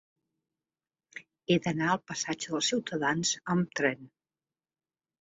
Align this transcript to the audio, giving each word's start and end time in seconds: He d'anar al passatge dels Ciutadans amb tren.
He 1.19 1.59
d'anar 1.67 1.91
al 1.97 2.03
passatge 2.13 2.57
dels 2.57 2.73
Ciutadans 2.73 3.37
amb 3.57 3.81
tren. 3.83 4.07